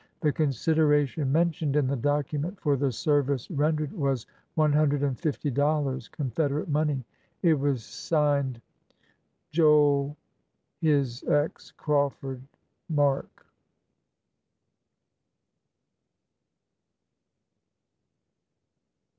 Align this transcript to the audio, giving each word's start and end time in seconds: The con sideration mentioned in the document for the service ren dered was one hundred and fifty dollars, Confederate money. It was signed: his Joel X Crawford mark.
The 0.21 0.33
con 0.33 0.47
sideration 0.47 1.27
mentioned 1.27 1.75
in 1.75 1.85
the 1.85 1.95
document 1.95 2.59
for 2.59 2.75
the 2.75 2.91
service 2.91 3.51
ren 3.51 3.77
dered 3.77 3.91
was 3.91 4.25
one 4.55 4.73
hundred 4.73 5.03
and 5.03 5.15
fifty 5.15 5.51
dollars, 5.51 6.07
Confederate 6.07 6.67
money. 6.67 7.05
It 7.43 7.53
was 7.53 7.83
signed: 7.85 8.59
his 9.51 9.51
Joel 9.51 10.17
X 10.83 11.71
Crawford 11.77 12.41
mark. 12.89 13.45